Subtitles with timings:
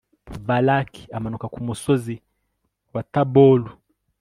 [0.47, 2.15] baraki amanuka ku musozi
[2.93, 3.67] wa taboru